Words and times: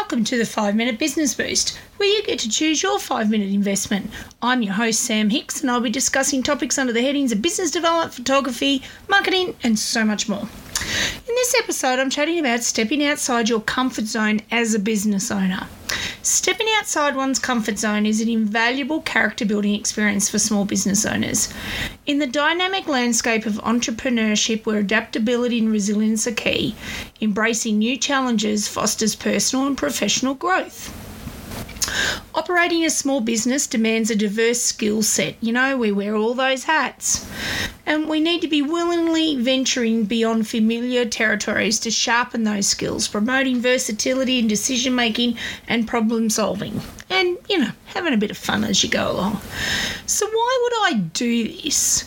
Welcome 0.00 0.22
to 0.24 0.38
the 0.38 0.46
5 0.46 0.76
Minute 0.76 0.96
Business 0.96 1.34
Boost, 1.34 1.76
where 1.96 2.08
you 2.08 2.22
get 2.22 2.38
to 2.38 2.48
choose 2.48 2.84
your 2.84 3.00
5 3.00 3.30
minute 3.30 3.52
investment. 3.52 4.08
I'm 4.40 4.62
your 4.62 4.74
host, 4.74 5.00
Sam 5.00 5.28
Hicks, 5.28 5.60
and 5.60 5.68
I'll 5.68 5.80
be 5.80 5.90
discussing 5.90 6.40
topics 6.40 6.78
under 6.78 6.92
the 6.92 7.02
headings 7.02 7.32
of 7.32 7.42
business 7.42 7.72
development, 7.72 8.14
photography, 8.14 8.80
marketing, 9.08 9.56
and 9.64 9.76
so 9.76 10.04
much 10.04 10.28
more. 10.28 10.42
In 10.42 11.34
this 11.34 11.54
episode, 11.58 11.98
I'm 11.98 12.10
chatting 12.10 12.38
about 12.38 12.62
stepping 12.62 13.04
outside 13.04 13.48
your 13.48 13.60
comfort 13.60 14.04
zone 14.04 14.40
as 14.52 14.72
a 14.72 14.78
business 14.78 15.32
owner. 15.32 15.66
Stepping 16.28 16.66
outside 16.76 17.16
one's 17.16 17.38
comfort 17.38 17.78
zone 17.78 18.04
is 18.04 18.20
an 18.20 18.28
invaluable 18.28 19.00
character 19.00 19.46
building 19.46 19.74
experience 19.74 20.28
for 20.28 20.38
small 20.38 20.66
business 20.66 21.06
owners. 21.06 21.48
In 22.04 22.18
the 22.18 22.26
dynamic 22.26 22.86
landscape 22.86 23.46
of 23.46 23.54
entrepreneurship 23.54 24.66
where 24.66 24.76
adaptability 24.76 25.58
and 25.58 25.72
resilience 25.72 26.26
are 26.26 26.32
key, 26.32 26.76
embracing 27.22 27.78
new 27.78 27.96
challenges 27.96 28.68
fosters 28.68 29.16
personal 29.16 29.66
and 29.66 29.78
professional 29.78 30.34
growth. 30.34 30.92
Operating 32.34 32.84
a 32.84 32.90
small 32.90 33.22
business 33.22 33.66
demands 33.66 34.10
a 34.10 34.14
diverse 34.14 34.60
skill 34.60 35.02
set. 35.02 35.34
You 35.40 35.54
know, 35.54 35.78
we 35.78 35.92
wear 35.92 36.14
all 36.14 36.34
those 36.34 36.64
hats. 36.64 37.26
And 37.88 38.06
we 38.06 38.20
need 38.20 38.42
to 38.42 38.48
be 38.48 38.60
willingly 38.60 39.36
venturing 39.36 40.04
beyond 40.04 40.46
familiar 40.46 41.06
territories 41.06 41.80
to 41.80 41.90
sharpen 41.90 42.44
those 42.44 42.68
skills, 42.68 43.08
promoting 43.08 43.62
versatility 43.62 44.38
in 44.38 44.46
decision 44.46 44.94
making 44.94 45.38
and 45.66 45.88
problem 45.88 46.28
solving. 46.28 46.82
And, 47.08 47.38
you 47.48 47.58
know, 47.58 47.70
having 47.86 48.12
a 48.12 48.18
bit 48.18 48.30
of 48.30 48.36
fun 48.36 48.62
as 48.64 48.84
you 48.84 48.90
go 48.90 49.10
along. 49.10 49.40
So, 50.04 50.26
why 50.26 50.58
would 50.62 50.94
I 50.94 50.98
do 51.14 51.48
this? 51.62 52.04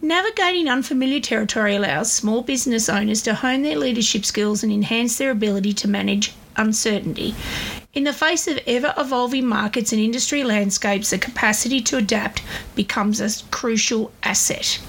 Navigating 0.00 0.68
unfamiliar 0.68 1.18
territory 1.18 1.74
allows 1.74 2.12
small 2.12 2.42
business 2.42 2.88
owners 2.88 3.20
to 3.22 3.34
hone 3.34 3.62
their 3.62 3.76
leadership 3.76 4.24
skills 4.24 4.62
and 4.62 4.72
enhance 4.72 5.18
their 5.18 5.32
ability 5.32 5.72
to 5.72 5.88
manage 5.88 6.32
uncertainty. 6.56 7.34
In 7.94 8.02
the 8.02 8.12
face 8.12 8.48
of 8.48 8.58
ever 8.66 8.92
evolving 8.98 9.46
markets 9.46 9.92
and 9.92 10.02
industry 10.02 10.42
landscapes, 10.42 11.10
the 11.10 11.18
capacity 11.18 11.80
to 11.82 11.96
adapt 11.96 12.42
becomes 12.74 13.20
a 13.20 13.30
crucial 13.52 14.10
asset. 14.24 14.80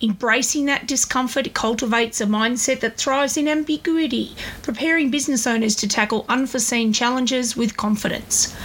Embracing 0.00 0.64
that 0.64 0.86
discomfort 0.86 1.52
cultivates 1.52 2.22
a 2.22 2.26
mindset 2.26 2.80
that 2.80 2.96
thrives 2.96 3.36
in 3.36 3.48
ambiguity, 3.48 4.34
preparing 4.62 5.10
business 5.10 5.46
owners 5.46 5.76
to 5.76 5.86
tackle 5.86 6.24
unforeseen 6.26 6.90
challenges 6.90 7.54
with 7.54 7.76
confidence. 7.76 8.56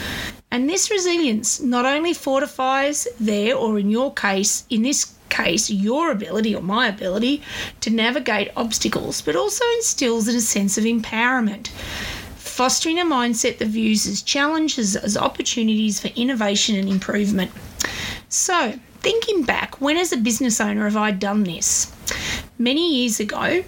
And 0.50 0.70
this 0.70 0.90
resilience 0.90 1.60
not 1.60 1.86
only 1.86 2.14
fortifies 2.14 3.06
their, 3.20 3.54
or 3.54 3.78
in 3.78 3.90
your 3.90 4.14
case, 4.14 4.66
in 4.70 4.84
this 4.84 5.14
case, 5.28 5.70
your 5.70 6.10
ability 6.10 6.56
or 6.56 6.62
my 6.62 6.88
ability 6.88 7.42
to 7.82 7.90
navigate 7.90 8.52
obstacles, 8.56 9.22
but 9.22 9.36
also 9.36 9.66
instills 9.76 10.30
in 10.30 10.38
a 10.38 10.42
sense 10.42 10.78
of 10.78 10.86
empowerment 10.86 11.70
fostering 12.54 13.00
a 13.00 13.04
mindset 13.04 13.58
that 13.58 13.68
views 13.68 14.06
as 14.06 14.22
challenges 14.22 14.96
as 14.96 15.18
opportunities 15.18 16.00
for 16.00 16.10
innovation 16.10 16.76
and 16.76 16.88
improvement. 16.88 17.50
So, 18.30 18.78
thinking 19.00 19.42
back, 19.42 19.82
when 19.82 19.98
as 19.98 20.12
a 20.12 20.18
business 20.18 20.62
owner 20.62 20.84
have 20.84 20.96
I 20.96 21.10
done 21.10 21.46
this? 21.46 21.92
Many 22.60 23.02
years 23.02 23.20
ago, 23.20 23.64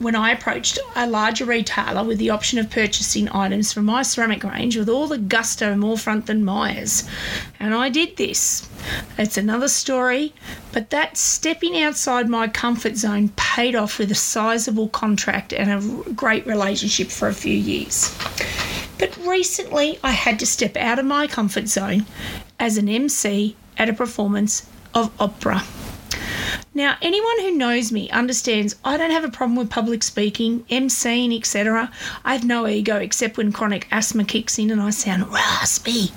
when 0.00 0.16
I 0.16 0.30
approached 0.30 0.78
a 0.96 1.06
larger 1.06 1.44
retailer 1.44 2.02
with 2.02 2.16
the 2.16 2.30
option 2.30 2.58
of 2.58 2.70
purchasing 2.70 3.28
items 3.28 3.70
from 3.70 3.84
my 3.84 4.02
ceramic 4.02 4.42
range 4.42 4.74
with 4.76 4.88
all 4.88 5.06
the 5.06 5.18
gusto 5.18 5.76
more 5.76 5.98
front 5.98 6.24
than 6.24 6.42
Myers. 6.42 7.06
And 7.60 7.74
I 7.74 7.90
did 7.90 8.16
this. 8.16 8.66
It's 9.18 9.36
another 9.36 9.68
story, 9.68 10.32
but 10.72 10.88
that 10.88 11.18
stepping 11.18 11.82
outside 11.82 12.30
my 12.30 12.48
comfort 12.48 12.96
zone 12.96 13.28
paid 13.36 13.74
off 13.74 13.98
with 13.98 14.10
a 14.10 14.14
sizable 14.14 14.88
contract 14.88 15.52
and 15.52 15.70
a 15.70 16.12
great 16.12 16.46
relationship 16.46 17.08
for 17.08 17.28
a 17.28 17.34
few 17.34 17.54
years. 17.54 18.16
But 18.98 19.14
recently, 19.18 19.98
I 20.02 20.12
had 20.12 20.38
to 20.38 20.46
step 20.46 20.78
out 20.78 20.98
of 20.98 21.04
my 21.04 21.26
comfort 21.26 21.68
zone 21.68 22.06
as 22.58 22.78
an 22.78 22.88
MC 22.88 23.54
at 23.76 23.90
a 23.90 23.92
performance 23.92 24.66
of 24.94 25.12
opera. 25.20 25.62
Now, 26.72 26.96
anyone 27.02 27.40
who 27.40 27.50
knows 27.50 27.90
me 27.90 28.08
understands 28.10 28.76
I 28.84 28.96
don't 28.96 29.10
have 29.10 29.24
a 29.24 29.28
problem 29.28 29.56
with 29.56 29.70
public 29.70 30.04
speaking, 30.04 30.60
emceeing, 30.70 31.36
etc. 31.36 31.90
I 32.24 32.32
have 32.32 32.44
no 32.44 32.64
ego 32.68 32.96
except 32.96 33.36
when 33.36 33.50
chronic 33.50 33.88
asthma 33.90 34.22
kicks 34.22 34.56
in 34.56 34.70
and 34.70 34.80
I 34.80 34.90
sound 34.90 35.32
raspy. 35.32 36.12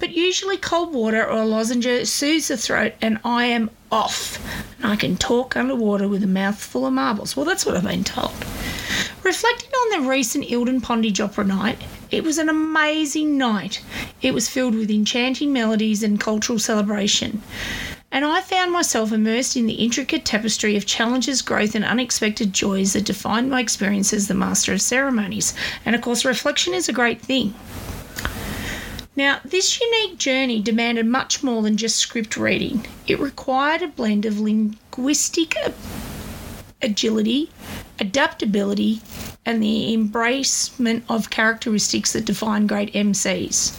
But 0.00 0.10
usually, 0.10 0.56
cold 0.56 0.92
water 0.92 1.24
or 1.24 1.42
a 1.42 1.46
lozenge 1.46 2.08
soothes 2.08 2.48
the 2.48 2.56
throat 2.56 2.94
and 3.00 3.20
I 3.24 3.44
am 3.44 3.70
off. 3.92 4.44
And 4.78 4.86
I 4.86 4.96
can 4.96 5.16
talk 5.16 5.56
underwater 5.56 6.08
with 6.08 6.24
a 6.24 6.28
mouthful 6.28 6.86
of 6.86 6.92
marbles. 6.92 7.36
Well, 7.36 7.46
that's 7.46 7.64
what 7.64 7.76
I've 7.76 7.84
been 7.84 8.02
told. 8.02 8.34
Reflecting 9.22 9.70
on 9.70 10.02
the 10.02 10.08
recent 10.10 10.46
Eildon 10.46 10.82
Pondage 10.82 11.20
Opera 11.20 11.44
Night, 11.44 11.78
it 12.10 12.24
was 12.24 12.38
an 12.38 12.48
amazing 12.48 13.38
night. 13.38 13.80
It 14.20 14.34
was 14.34 14.48
filled 14.48 14.74
with 14.74 14.90
enchanting 14.90 15.52
melodies 15.52 16.02
and 16.02 16.18
cultural 16.18 16.58
celebration 16.58 17.42
and 18.14 18.24
I 18.24 18.42
found 18.42 18.70
myself 18.70 19.10
immersed 19.10 19.56
in 19.56 19.66
the 19.66 19.72
intricate 19.72 20.24
tapestry 20.24 20.76
of 20.76 20.86
challenges, 20.86 21.42
growth, 21.42 21.74
and 21.74 21.84
unexpected 21.84 22.52
joys 22.52 22.92
that 22.92 23.04
defined 23.04 23.50
my 23.50 23.58
experience 23.58 24.12
as 24.12 24.28
the 24.28 24.34
master 24.34 24.72
of 24.72 24.80
ceremonies. 24.80 25.52
And 25.84 25.96
of 25.96 26.00
course, 26.00 26.24
reflection 26.24 26.74
is 26.74 26.88
a 26.88 26.92
great 26.92 27.20
thing. 27.20 27.54
Now, 29.16 29.40
this 29.44 29.80
unique 29.80 30.16
journey 30.18 30.62
demanded 30.62 31.06
much 31.06 31.42
more 31.42 31.60
than 31.60 31.76
just 31.76 31.96
script 31.96 32.36
reading. 32.36 32.86
It 33.08 33.18
required 33.18 33.82
a 33.82 33.88
blend 33.88 34.26
of 34.26 34.38
linguistic 34.38 35.56
agility, 36.82 37.50
adaptability, 37.98 39.00
and 39.44 39.60
the 39.60 39.92
embracement 39.92 41.02
of 41.08 41.30
characteristics 41.30 42.12
that 42.12 42.26
define 42.26 42.68
great 42.68 42.92
MCs. 42.92 43.76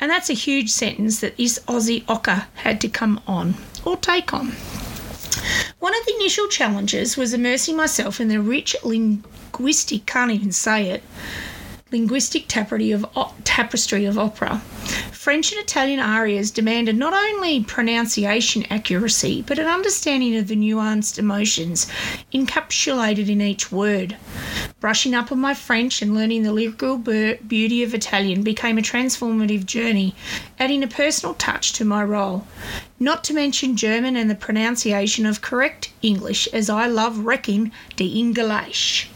And 0.00 0.10
that's 0.10 0.30
a 0.30 0.34
huge 0.34 0.70
sentence 0.70 1.20
that 1.20 1.36
this 1.36 1.58
Aussie 1.68 2.04
ocker 2.06 2.46
had 2.54 2.80
to 2.80 2.88
come 2.88 3.20
on 3.26 3.54
or 3.84 3.96
take 3.96 4.32
on. 4.32 4.52
One 5.78 5.94
of 5.94 6.04
the 6.06 6.14
initial 6.16 6.48
challenges 6.48 7.16
was 7.16 7.34
immersing 7.34 7.76
myself 7.76 8.20
in 8.20 8.28
the 8.28 8.40
rich 8.40 8.74
linguistic, 8.82 10.06
can't 10.06 10.30
even 10.30 10.52
say 10.52 10.90
it, 10.90 11.02
linguistic 11.92 12.46
tapestry 12.48 12.92
of, 12.92 13.04
tapestry 13.44 14.04
of 14.04 14.18
opera. 14.18 14.58
French 15.12 15.52
and 15.52 15.60
Italian 15.60 16.00
arias 16.00 16.50
demanded 16.50 16.96
not 16.96 17.12
only 17.12 17.62
pronunciation 17.62 18.64
accuracy, 18.70 19.42
but 19.46 19.58
an 19.58 19.66
understanding 19.66 20.36
of 20.36 20.48
the 20.48 20.56
nuanced 20.56 21.18
emotions 21.18 21.86
encapsulated 22.32 23.28
in 23.28 23.40
each 23.40 23.70
word. 23.70 24.16
Brushing 24.80 25.14
up 25.14 25.30
on 25.30 25.38
my 25.38 25.52
French 25.52 26.00
and 26.00 26.14
learning 26.14 26.42
the 26.42 26.52
lyrical 26.54 26.96
beauty 26.96 27.82
of 27.82 27.92
Italian 27.92 28.42
became 28.42 28.78
a 28.78 28.82
transformative 28.82 29.66
journey, 29.66 30.14
adding 30.58 30.82
a 30.82 30.88
personal 30.88 31.34
touch 31.34 31.74
to 31.74 31.84
my 31.84 32.02
role. 32.02 32.46
Not 32.98 33.22
to 33.24 33.34
mention 33.34 33.76
German 33.76 34.16
and 34.16 34.30
the 34.30 34.34
pronunciation 34.34 35.26
of 35.26 35.42
correct 35.42 35.92
English, 36.00 36.46
as 36.48 36.70
I 36.70 36.86
love 36.86 37.26
wrecking 37.26 37.72
the 37.98 38.18
English. 38.18 39.10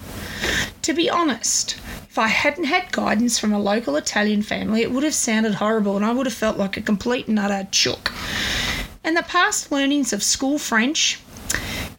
To 0.83 0.93
be 0.93 1.09
honest, 1.09 1.79
if 2.11 2.19
I 2.19 2.29
hadn't 2.29 2.65
had 2.65 2.93
guidance 2.93 3.39
from 3.39 3.55
a 3.55 3.59
local 3.59 3.97
Italian 3.97 4.43
family, 4.43 4.83
it 4.83 4.93
would 4.93 5.03
have 5.03 5.15
sounded 5.15 5.55
horrible 5.55 5.97
and 5.97 6.05
I 6.05 6.13
would 6.13 6.27
have 6.27 6.35
felt 6.35 6.59
like 6.59 6.77
a 6.77 6.83
complete 6.83 7.27
nutter 7.27 7.67
chook. 7.71 8.13
And 9.03 9.17
the 9.17 9.23
past 9.23 9.73
learnings 9.73 10.13
of 10.13 10.23
school 10.23 10.59
French, 10.59 11.21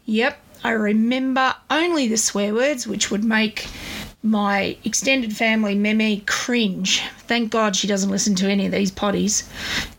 yep, 0.04 0.38
I 0.64 0.70
remember 0.70 1.54
only 1.70 2.08
the 2.08 2.16
swear 2.16 2.54
words, 2.54 2.86
which 2.86 3.10
would 3.10 3.24
make 3.24 3.68
my 4.22 4.76
extended 4.84 5.36
family 5.36 5.74
Meme 5.74 6.20
cringe. 6.26 7.02
Thank 7.28 7.52
God 7.52 7.76
she 7.76 7.86
doesn't 7.86 8.10
listen 8.10 8.34
to 8.36 8.50
any 8.50 8.66
of 8.66 8.72
these 8.72 8.90
potties. 8.90 9.48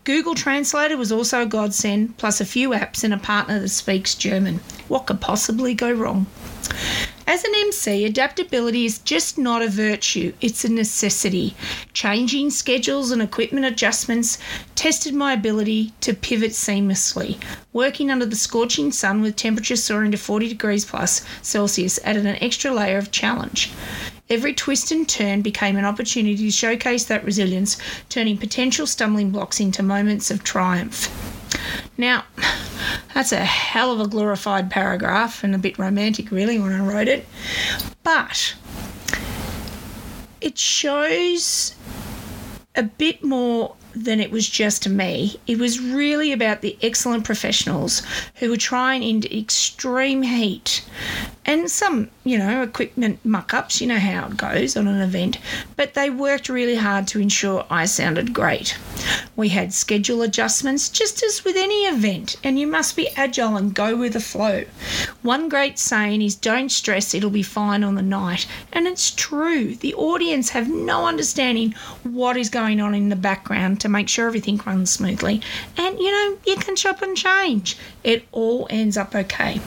Google 0.04 0.36
Translator 0.36 0.98
was 0.98 1.12
also 1.12 1.44
a 1.44 1.46
godsend, 1.46 2.18
plus 2.18 2.42
a 2.42 2.46
few 2.46 2.72
apps 2.72 3.04
and 3.04 3.14
a 3.14 3.18
partner 3.18 3.60
that 3.60 3.70
speaks 3.70 4.16
German. 4.16 4.60
What 4.88 5.08
could 5.08 5.22
possibly 5.22 5.74
go 5.74 5.92
wrong? 5.92 6.28
As 7.30 7.44
an 7.44 7.52
MC, 7.54 8.06
adaptability 8.06 8.86
is 8.86 9.00
just 9.00 9.38
not 9.38 9.62
a 9.62 9.68
virtue, 9.68 10.32
it's 10.40 10.64
a 10.64 10.70
necessity. 10.70 11.56
Changing 11.92 12.50
schedules 12.50 13.12
and 13.12 13.22
equipment 13.22 13.66
adjustments 13.66 14.38
tested 14.76 15.14
my 15.14 15.34
ability 15.34 15.92
to 16.00 16.14
pivot 16.14 16.52
seamlessly. 16.52 17.38
Working 17.74 18.10
under 18.10 18.26
the 18.26 18.38
scorching 18.38 18.94
sun 18.94 19.22
with 19.22 19.36
temperatures 19.36 19.84
soaring 19.84 20.12
to 20.12 20.18
40 20.18 20.48
degrees 20.48 20.86
plus 20.86 21.26
Celsius 21.42 22.00
added 22.06 22.26
an 22.26 22.42
extra 22.42 22.72
layer 22.72 22.98
of 22.98 23.12
challenge. 23.12 23.74
Every 24.30 24.54
twist 24.54 24.92
and 24.92 25.08
turn 25.08 25.42
became 25.42 25.76
an 25.76 25.84
opportunity 25.84 26.38
to 26.38 26.52
showcase 26.52 27.04
that 27.06 27.26
resilience, 27.26 27.76
turning 28.08 28.38
potential 28.38 28.88
stumbling 28.88 29.32
blocks 29.32 29.60
into 29.60 29.84
moments 29.84 30.32
of 30.32 30.46
triumph. 30.46 31.10
Now, 31.98 32.24
that's 33.18 33.32
a 33.32 33.38
hell 33.38 33.92
of 33.92 34.00
a 34.00 34.08
glorified 34.08 34.70
paragraph 34.70 35.44
and 35.44 35.56
a 35.56 35.58
bit 35.58 35.80
romantic, 35.80 36.30
really, 36.30 36.60
when 36.60 36.72
I 36.72 36.86
wrote 36.86 37.08
it. 37.08 37.26
But 38.04 38.54
it 40.40 40.56
shows 40.60 41.74
a 42.76 42.84
bit 42.84 43.24
more 43.24 43.76
than 43.96 44.20
it 44.20 44.30
was 44.30 44.48
just 44.48 44.88
me. 44.88 45.36
It 45.48 45.58
was 45.58 45.80
really 45.80 46.32
about 46.32 46.62
the 46.62 46.78
excellent 46.84 47.24
professionals 47.24 48.04
who 48.36 48.52
were 48.52 48.56
trying 48.56 49.02
in 49.02 49.24
extreme 49.36 50.22
heat 50.22 50.86
and 51.48 51.72
some, 51.72 52.10
you 52.26 52.38
know, 52.38 52.62
equipment 52.62 53.24
muck 53.24 53.54
ups. 53.54 53.80
You 53.80 53.88
know 53.88 54.00
how 54.00 54.28
it 54.28 54.36
goes 54.36 54.76
on 54.76 54.86
an 54.86 55.02
event. 55.02 55.38
But 55.78 55.94
they 55.94 56.10
worked 56.10 56.50
really 56.50 56.76
hard 56.76 57.08
to 57.08 57.22
ensure 57.22 57.66
I 57.70 57.86
sounded 57.86 58.34
great. 58.34 58.78
We 59.38 59.50
had 59.50 59.74
schedule 59.74 60.22
adjustments, 60.22 60.90
just 60.90 61.24
as 61.24 61.46
with 61.46 61.56
any 61.56 61.86
event, 61.86 62.36
and 62.44 62.60
you 62.60 62.68
must 62.68 62.98
be 62.98 63.08
agile 63.16 63.56
and 63.56 63.74
go 63.74 63.96
with 63.96 64.14
the 64.14 64.20
flow. 64.20 64.66
One 65.22 65.48
great 65.48 65.80
saying 65.80 66.22
is 66.22 66.36
don't 66.36 66.70
stress, 66.70 67.14
it'll 67.14 67.30
be 67.30 67.44
fine 67.44 67.84
on 67.84 67.96
the 67.96 68.02
night. 68.02 68.46
And 68.74 68.86
it's 68.86 69.12
true. 69.12 69.76
The 69.76 69.94
audience 69.94 70.50
have 70.50 70.70
no 70.70 71.06
understanding 71.06 71.74
what 72.04 72.36
is 72.36 72.50
going 72.50 72.82
on 72.82 72.94
in 72.94 73.08
the 73.08 73.16
background 73.16 73.80
to 73.82 73.90
make 73.90 74.10
sure 74.10 74.28
everything 74.28 74.58
runs 74.66 74.92
smoothly. 74.92 75.42
And, 75.78 75.98
you 75.98 76.12
know, 76.12 76.38
you 76.46 76.58
can 76.58 76.76
shop 76.76 77.02
and 77.02 77.16
change. 77.16 77.78
It 78.04 78.28
all 78.34 78.68
ends 78.70 78.98
up 78.98 79.16
okay. 79.16 79.62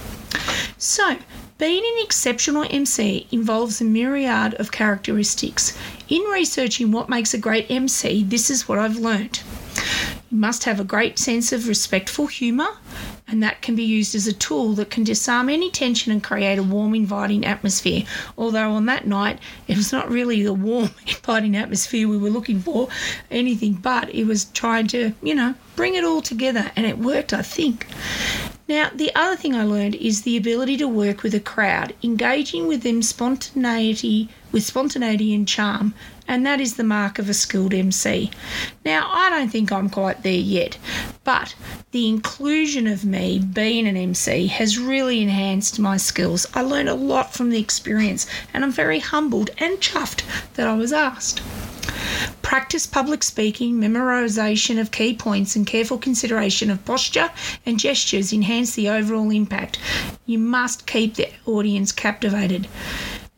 So, 0.77 1.17
being 1.61 1.85
an 1.85 2.03
exceptional 2.03 2.65
MC 2.71 3.27
involves 3.31 3.83
a 3.83 3.85
myriad 3.85 4.55
of 4.55 4.73
characteristics. 4.73 5.77
In 6.09 6.23
researching 6.23 6.91
what 6.91 7.11
makes 7.11 7.35
a 7.35 7.39
great 7.39 7.71
MC, 7.71 8.25
this 8.25 8.49
is 8.49 8.67
what 8.67 8.79
I've 8.79 8.97
learnt. 8.97 9.45
You 10.31 10.39
must 10.39 10.65
have 10.65 10.81
a 10.81 10.85
great 10.85 11.19
sense 11.19 11.53
of 11.53 11.69
respectful 11.69 12.29
humour, 12.29 12.79
and 13.29 13.43
that 13.43 13.61
can 13.61 13.77
be 13.77 13.85
used 13.85 14.15
as 14.15 14.27
a 14.27 14.33
tool 14.33 14.73
that 14.75 14.89
can 14.89 15.05
disarm 15.05 15.51
any 15.51 15.71
tension 15.71 16.11
and 16.11 16.25
create 16.25 16.59
a 16.59 16.63
warm, 16.63 16.95
inviting 16.95 17.45
atmosphere. 17.45 18.05
Although 18.39 18.73
on 18.73 18.87
that 18.87 19.07
night, 19.07 19.39
it 19.69 19.77
was 19.77 19.93
not 19.93 20.11
really 20.11 20.43
the 20.43 20.55
warm, 20.55 20.89
inviting 21.07 21.59
atmosphere 21.59 22.09
we 22.09 22.17
were 22.17 22.31
looking 22.31 22.61
for, 22.61 22.89
anything 23.31 23.75
but 23.75 24.09
it 24.15 24.25
was 24.25 24.47
trying 24.47 24.87
to, 24.89 25.13
you 25.23 25.35
know, 25.35 25.55
bring 25.77 25.95
it 25.95 26.05
all 26.05 26.23
together, 26.23 26.73
and 26.75 26.87
it 26.87 26.97
worked, 26.97 27.35
I 27.35 27.43
think. 27.43 27.87
Now, 28.71 28.89
the 28.95 29.11
other 29.17 29.35
thing 29.35 29.57
I 29.57 29.65
learned 29.65 29.97
is 29.97 30.23
the 30.23 30.37
ability 30.37 30.77
to 30.77 30.87
work 30.87 31.25
with 31.25 31.35
a 31.35 31.41
crowd, 31.41 31.93
engaging 32.05 32.69
with 32.69 32.85
them 32.85 33.03
spontaneity 33.03 34.29
with 34.53 34.63
spontaneity 34.63 35.35
and 35.35 35.49
charm, 35.49 35.93
and 36.29 36.47
that 36.47 36.61
is 36.61 36.77
the 36.77 36.85
mark 36.85 37.19
of 37.19 37.29
a 37.29 37.35
skilled 37.35 37.75
MC. 37.75 38.31
Now, 38.85 39.11
I 39.11 39.29
don't 39.29 39.49
think 39.49 39.73
I'm 39.73 39.91
quite 39.91 40.23
there 40.23 40.33
yet, 40.33 40.79
but 41.25 41.57
the 41.91 42.09
inclusion 42.09 42.87
of 42.87 43.05
me 43.05 43.41
being 43.41 43.89
an 43.89 43.97
MC 43.97 44.47
has 44.47 44.79
really 44.79 45.21
enhanced 45.21 45.81
my 45.81 45.97
skills. 45.97 46.47
I 46.55 46.63
learned 46.63 46.91
a 46.91 46.95
lot 46.95 47.35
from 47.35 47.51
the 47.51 47.59
experience, 47.59 48.25
and 48.55 48.63
I'm 48.63 48.71
very 48.71 49.01
humbled 49.01 49.51
and 49.59 49.79
chuffed 49.79 50.23
that 50.55 50.69
I 50.69 50.75
was 50.75 50.93
asked. 50.93 51.43
Practice 52.43 52.87
public 52.87 53.23
speaking, 53.23 53.75
memorization 53.81 54.81
of 54.81 54.91
key 54.91 55.15
points, 55.15 55.57
and 55.57 55.67
careful 55.67 55.99
consideration 55.99 56.71
of 56.71 56.85
posture 56.85 57.31
and 57.65 57.79
gestures 57.79 58.33
enhance 58.33 58.75
the 58.75 58.89
overall 58.89 59.31
impact. 59.31 59.79
You 60.27 60.39
must 60.39 60.87
keep 60.87 61.15
the 61.15 61.29
audience 61.47 61.93
captivated. 61.93 62.67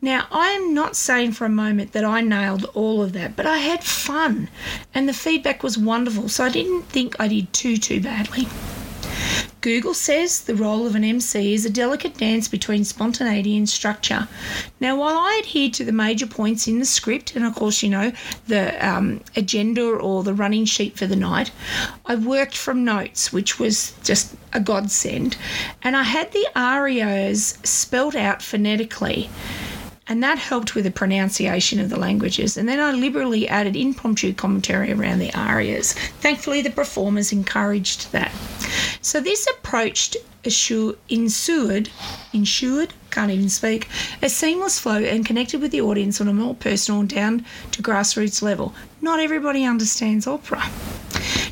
Now, 0.01 0.27
I 0.31 0.49
am 0.49 0.73
not 0.73 0.97
saying 0.97 1.31
for 1.31 1.45
a 1.45 1.49
moment 1.49 1.93
that 1.93 2.03
I 2.03 2.19
nailed 2.19 2.65
all 2.73 3.01
of 3.01 3.13
that, 3.13 3.37
but 3.37 3.45
I 3.45 3.59
had 3.59 3.85
fun 3.85 4.49
and 4.93 5.07
the 5.07 5.13
feedback 5.13 5.63
was 5.63 5.77
wonderful, 5.77 6.27
so 6.27 6.43
I 6.43 6.49
didn't 6.49 6.83
think 6.83 7.15
I 7.19 7.29
did 7.29 7.53
too, 7.53 7.77
too 7.77 8.01
badly. 8.01 8.47
Google 9.61 9.93
says 9.93 10.41
the 10.41 10.55
role 10.55 10.85
of 10.85 10.93
an 10.93 11.05
MC 11.05 11.53
is 11.53 11.65
a 11.65 11.69
delicate 11.69 12.17
dance 12.17 12.49
between 12.49 12.83
spontaneity 12.83 13.55
and 13.55 13.69
structure. 13.69 14.27
Now, 14.83 14.97
while 14.97 15.17
I 15.17 15.39
adhered 15.39 15.73
to 15.75 15.85
the 15.85 15.93
major 15.93 16.27
points 16.27 16.67
in 16.67 16.79
the 16.79 16.85
script, 16.85 17.37
and 17.37 17.45
of 17.45 17.55
course, 17.55 17.81
you 17.81 17.89
know, 17.89 18.11
the 18.47 18.85
um, 18.85 19.21
agenda 19.37 19.81
or 19.81 20.23
the 20.23 20.33
running 20.33 20.65
sheet 20.65 20.97
for 20.97 21.07
the 21.07 21.15
night, 21.15 21.51
I 22.05 22.15
worked 22.15 22.57
from 22.57 22.83
notes, 22.83 23.31
which 23.31 23.57
was 23.57 23.93
just 24.03 24.35
a 24.51 24.59
godsend. 24.59 25.37
And 25.83 25.95
I 25.95 26.03
had 26.03 26.33
the 26.33 26.45
arias 26.53 27.57
spelt 27.63 28.13
out 28.13 28.41
phonetically 28.41 29.29
and 30.07 30.21
that 30.21 30.37
helped 30.37 30.75
with 30.75 30.83
the 30.83 30.91
pronunciation 30.91 31.79
of 31.79 31.89
the 31.89 31.97
languages. 31.97 32.57
And 32.57 32.67
then 32.67 32.81
I 32.81 32.91
liberally 32.91 33.47
added 33.47 33.77
impromptu 33.77 34.33
commentary 34.33 34.91
around 34.91 35.19
the 35.19 35.33
arias. 35.33 35.93
Thankfully, 35.93 36.61
the 36.61 36.71
performers 36.71 37.31
encouraged 37.31 38.11
that. 38.11 38.33
So 39.01 39.21
this 39.21 39.47
approach 39.47 40.17
ensured, 41.07 41.89
ensured, 42.33 42.93
can't 43.13 43.31
even 43.31 43.49
speak, 43.49 43.87
a 44.21 44.29
seamless 44.29 44.79
flow 44.79 44.97
and 44.97 45.25
connected 45.25 45.61
with 45.61 45.71
the 45.71 45.81
audience 45.81 46.19
on 46.19 46.27
a 46.27 46.33
more 46.33 46.55
personal 46.55 47.01
and 47.01 47.09
down 47.09 47.45
to 47.71 47.83
grassroots 47.83 48.41
level. 48.41 48.73
Not 49.01 49.19
everybody 49.19 49.65
understands 49.65 50.27
opera. 50.27 50.63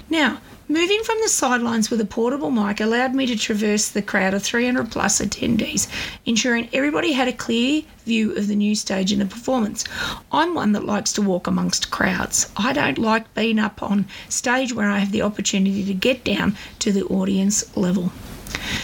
Now, 0.09 0.39
Moving 0.71 1.03
from 1.03 1.17
the 1.21 1.27
sidelines 1.27 1.91
with 1.91 1.99
a 1.99 2.05
portable 2.05 2.49
mic 2.49 2.79
allowed 2.79 3.13
me 3.13 3.25
to 3.25 3.35
traverse 3.35 3.89
the 3.89 4.01
crowd 4.01 4.33
of 4.33 4.41
300 4.41 4.89
plus 4.89 5.19
attendees, 5.19 5.89
ensuring 6.25 6.69
everybody 6.71 7.11
had 7.11 7.27
a 7.27 7.33
clear 7.33 7.81
view 8.05 8.31
of 8.37 8.47
the 8.47 8.55
new 8.55 8.73
stage 8.73 9.11
and 9.11 9.19
the 9.19 9.25
performance. 9.25 9.83
I'm 10.31 10.53
one 10.53 10.71
that 10.71 10.85
likes 10.85 11.11
to 11.13 11.21
walk 11.21 11.45
amongst 11.45 11.91
crowds. 11.91 12.49
I 12.55 12.71
don't 12.71 12.97
like 12.97 13.33
being 13.33 13.59
up 13.59 13.83
on 13.83 14.05
stage 14.29 14.73
where 14.73 14.89
I 14.89 14.99
have 14.99 15.11
the 15.11 15.23
opportunity 15.23 15.83
to 15.83 15.93
get 15.93 16.23
down 16.23 16.55
to 16.79 16.93
the 16.93 17.03
audience 17.03 17.75
level. 17.75 18.13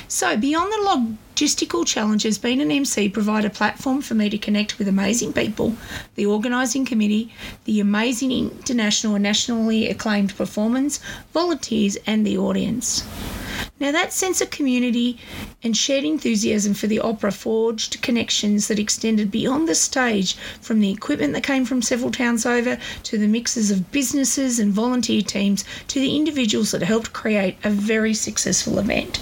So, 0.09 0.37
beyond 0.37 0.71
the 0.71 1.17
logistical 1.35 1.85
challenges, 1.85 2.37
being 2.37 2.61
an 2.61 2.71
MC 2.71 3.09
provided 3.09 3.51
a 3.51 3.53
platform 3.53 4.01
for 4.01 4.15
me 4.15 4.29
to 4.29 4.37
connect 4.37 4.79
with 4.79 4.87
amazing 4.87 5.33
people, 5.33 5.75
the 6.15 6.25
organising 6.25 6.85
committee, 6.85 7.33
the 7.65 7.81
amazing 7.81 8.31
international 8.31 9.15
and 9.15 9.23
nationally 9.23 9.89
acclaimed 9.89 10.37
performers, 10.37 11.01
volunteers, 11.33 11.97
and 12.07 12.25
the 12.25 12.37
audience. 12.37 13.05
Now, 13.81 13.91
that 13.91 14.13
sense 14.13 14.39
of 14.39 14.49
community 14.49 15.19
and 15.61 15.75
shared 15.75 16.05
enthusiasm 16.05 16.73
for 16.73 16.87
the 16.87 16.99
opera 16.99 17.33
forged 17.33 18.01
connections 18.01 18.69
that 18.69 18.79
extended 18.79 19.29
beyond 19.29 19.67
the 19.67 19.75
stage 19.75 20.35
from 20.61 20.79
the 20.79 20.89
equipment 20.89 21.33
that 21.33 21.43
came 21.43 21.65
from 21.65 21.81
several 21.81 22.11
towns 22.11 22.45
over 22.45 22.77
to 23.03 23.17
the 23.17 23.27
mixes 23.27 23.71
of 23.71 23.91
businesses 23.91 24.57
and 24.57 24.71
volunteer 24.71 25.21
teams 25.21 25.65
to 25.89 25.99
the 25.99 26.15
individuals 26.15 26.71
that 26.71 26.81
helped 26.81 27.11
create 27.11 27.57
a 27.65 27.69
very 27.69 28.13
successful 28.13 28.79
event. 28.79 29.19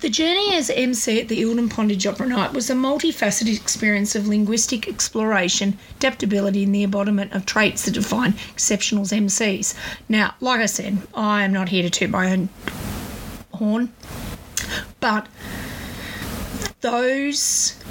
The 0.00 0.10
journey 0.10 0.54
as 0.54 0.68
MC 0.68 1.22
at 1.22 1.28
the 1.28 1.40
Eildon 1.40 1.70
Pondage 1.70 2.06
Opera 2.06 2.26
Night 2.26 2.52
was 2.52 2.68
a 2.68 2.74
multifaceted 2.74 3.56
experience 3.56 4.14
of 4.14 4.28
linguistic 4.28 4.86
exploration, 4.86 5.78
adaptability, 5.96 6.64
and 6.64 6.74
the 6.74 6.82
embodiment 6.82 7.32
of 7.32 7.46
traits 7.46 7.86
that 7.86 7.92
define 7.92 8.34
exceptional 8.52 9.04
MCs. 9.04 9.74
Now, 10.06 10.34
like 10.42 10.60
I 10.60 10.66
said, 10.66 10.98
I 11.14 11.44
am 11.44 11.52
not 11.54 11.70
here 11.70 11.82
to 11.82 11.88
toot 11.88 12.10
my 12.10 12.30
own 12.30 12.50
horn, 13.54 13.90
but 15.00 15.28
those 16.82 17.82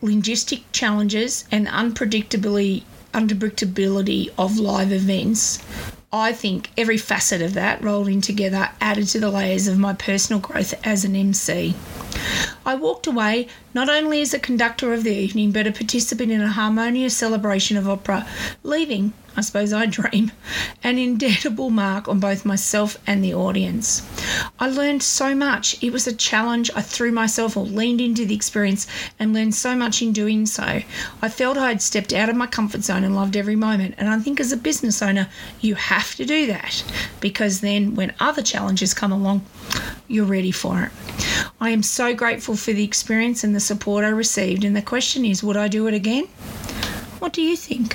linguistic 0.00 0.62
challenges 0.72 1.44
and 1.52 1.68
unpredictability 1.68 2.82
unpredictability 3.14 4.30
of 4.38 4.58
live 4.58 4.90
events 4.90 5.62
I 6.14 6.34
think 6.34 6.68
every 6.76 6.98
facet 6.98 7.40
of 7.40 7.54
that 7.54 7.82
rolled 7.82 8.08
in 8.08 8.20
together 8.20 8.68
added 8.82 9.08
to 9.08 9.20
the 9.20 9.30
layers 9.30 9.66
of 9.66 9.78
my 9.78 9.94
personal 9.94 10.40
growth 10.40 10.74
as 10.84 11.06
an 11.06 11.16
MC. 11.16 11.74
I 12.64 12.74
walked 12.74 13.06
away 13.06 13.48
not 13.74 13.88
only 13.88 14.20
as 14.20 14.32
a 14.32 14.38
conductor 14.38 14.92
of 14.92 15.02
the 15.02 15.14
evening, 15.14 15.50
but 15.50 15.66
a 15.66 15.72
participant 15.72 16.30
in 16.30 16.40
a 16.40 16.52
harmonious 16.52 17.16
celebration 17.16 17.76
of 17.76 17.88
opera, 17.88 18.26
leaving, 18.62 19.12
I 19.34 19.40
suppose 19.40 19.72
I 19.72 19.86
dream, 19.86 20.30
an 20.84 20.98
indelible 20.98 21.70
mark 21.70 22.06
on 22.06 22.20
both 22.20 22.44
myself 22.44 22.98
and 23.06 23.24
the 23.24 23.34
audience. 23.34 24.06
I 24.58 24.68
learned 24.68 25.02
so 25.02 25.34
much. 25.34 25.82
It 25.82 25.90
was 25.90 26.06
a 26.06 26.14
challenge. 26.14 26.70
I 26.76 26.82
threw 26.82 27.10
myself 27.10 27.56
or 27.56 27.64
leaned 27.64 28.00
into 28.00 28.26
the 28.26 28.34
experience 28.34 28.86
and 29.18 29.32
learned 29.32 29.54
so 29.54 29.74
much 29.74 30.02
in 30.02 30.12
doing 30.12 30.44
so. 30.44 30.82
I 31.22 31.28
felt 31.28 31.56
I 31.56 31.68
had 31.68 31.82
stepped 31.82 32.12
out 32.12 32.28
of 32.28 32.36
my 32.36 32.46
comfort 32.46 32.82
zone 32.82 33.04
and 33.04 33.16
loved 33.16 33.36
every 33.36 33.56
moment. 33.56 33.94
And 33.96 34.08
I 34.08 34.18
think 34.18 34.38
as 34.38 34.52
a 34.52 34.56
business 34.56 35.00
owner, 35.00 35.28
you 35.60 35.74
have 35.76 36.14
to 36.16 36.26
do 36.26 36.46
that 36.48 36.84
because 37.20 37.60
then 37.60 37.94
when 37.94 38.14
other 38.20 38.42
challenges 38.42 38.92
come 38.92 39.12
along, 39.12 39.46
you're 40.08 40.26
ready 40.26 40.52
for 40.52 40.82
it. 40.82 40.92
I 41.62 41.70
am 41.70 41.84
so 41.84 42.12
grateful 42.12 42.56
for 42.56 42.72
the 42.72 42.82
experience 42.82 43.44
and 43.44 43.54
the 43.54 43.60
support 43.60 44.04
I 44.04 44.08
received. 44.08 44.64
And 44.64 44.74
the 44.74 44.82
question 44.82 45.24
is, 45.24 45.44
would 45.44 45.56
I 45.56 45.68
do 45.68 45.86
it 45.86 45.94
again? 45.94 46.24
What 47.20 47.32
do 47.32 47.40
you 47.40 47.56
think? 47.56 47.94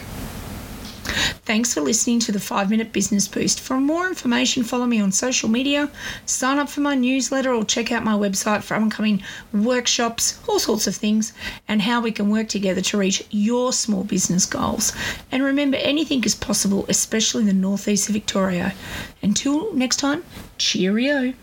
Thanks 1.43 1.73
for 1.73 1.81
listening 1.81 2.21
to 2.21 2.31
the 2.31 2.39
5 2.39 2.69
Minute 2.69 2.93
Business 2.93 3.27
Boost. 3.27 3.59
For 3.59 3.77
more 3.77 4.07
information, 4.07 4.63
follow 4.63 4.85
me 4.85 5.01
on 5.01 5.11
social 5.11 5.49
media, 5.49 5.91
sign 6.25 6.59
up 6.59 6.69
for 6.69 6.79
my 6.79 6.95
newsletter, 6.95 7.53
or 7.53 7.65
check 7.65 7.91
out 7.91 8.05
my 8.05 8.13
website 8.13 8.63
for 8.63 8.75
upcoming 8.75 9.21
workshops, 9.51 10.39
all 10.47 10.59
sorts 10.59 10.87
of 10.87 10.95
things, 10.95 11.33
and 11.67 11.81
how 11.81 11.99
we 11.99 12.13
can 12.13 12.29
work 12.29 12.47
together 12.47 12.79
to 12.79 12.97
reach 12.97 13.21
your 13.31 13.73
small 13.73 14.05
business 14.05 14.45
goals. 14.45 14.93
And 15.29 15.43
remember, 15.43 15.75
anything 15.75 16.23
is 16.23 16.35
possible, 16.35 16.85
especially 16.87 17.41
in 17.41 17.47
the 17.47 17.53
northeast 17.53 18.07
of 18.07 18.13
Victoria. 18.13 18.73
Until 19.21 19.73
next 19.73 19.97
time, 19.97 20.23
cheerio. 20.57 21.33